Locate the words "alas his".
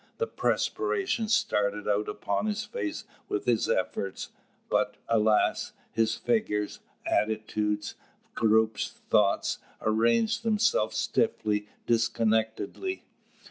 5.07-6.15